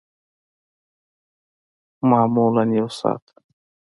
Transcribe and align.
معمولاً 2.09 2.63
یوه 2.79 2.89
ساعت 2.99 3.25